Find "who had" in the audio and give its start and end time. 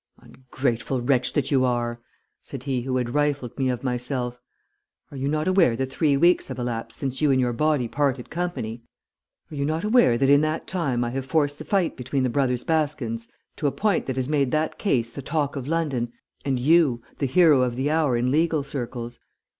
2.81-3.13